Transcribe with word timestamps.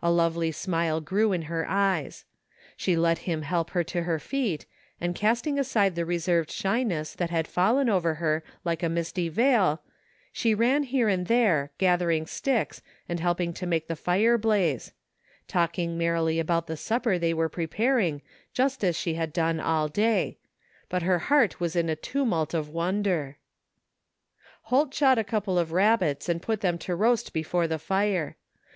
A 0.00 0.12
lovely 0.12 0.52
smile 0.52 1.00
grew 1.00 1.32
in 1.32 1.42
her 1.50 1.66
eyes. 1.68 2.24
She 2.76 2.94
let 2.94 3.18
him 3.26 3.42
help 3.42 3.70
her 3.70 3.82
to 3.82 4.04
her 4.04 4.20
feet, 4.20 4.64
and 5.00 5.12
casting 5.12 5.58
aside 5.58 5.96
the 5.96 6.04
reserved 6.04 6.52
shyness 6.52 7.14
that 7.16 7.30
had 7.30 7.48
fallen 7.48 7.88
over 7.88 8.14
her 8.22 8.44
like 8.62 8.84
a 8.84 8.88
misty 8.88 9.28
veil, 9.28 9.82
she 10.32 10.54
ran 10.54 10.84
here 10.84 11.08
and 11.08 11.26
there, 11.26 11.72
gathering 11.78 12.26
sticks 12.26 12.80
and 13.08 13.18
helping 13.18 13.52
to 13.54 13.66
make 13.66 13.88
the 13.88 13.96
fire 13.96 14.38
blaze; 14.38 14.92
talking 15.48 15.98
mer 15.98 16.16
76 16.18 16.22
THE 16.22 16.22
FINDING 16.22 16.40
OF 16.44 16.46
JASPER 16.46 16.92
HOLT 16.92 17.02
rily 17.02 17.10
about 17.10 17.10
the 17.10 17.16
supper 17.16 17.18
they 17.18 17.34
were 17.34 17.48
preparing 17.48 18.22
just 18.52 18.84
as 18.84 18.94
she 18.96 19.14
had 19.14 19.32
done 19.32 19.58
all 19.58 19.88
day; 19.88 20.38
but 20.88 21.02
her 21.02 21.18
heart 21.18 21.58
was 21.58 21.74
in 21.74 21.88
a 21.88 21.96
tumult 21.96 22.54
of 22.54 22.68
wonder. 22.68 23.38
Holt 24.70 24.94
shot 24.94 25.18
a 25.18 25.24
couple 25.24 25.58
of 25.58 25.72
rabbits 25.72 26.28
and 26.28 26.40
put 26.40 26.60
them 26.60 26.78
to 26.78 26.94
roast 26.94 27.32
before 27.32 27.66
the 27.66 27.80
fire. 27.80 28.36